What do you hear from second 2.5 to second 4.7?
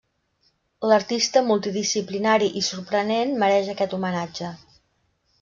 i sorprenent mereix aquest homenatge.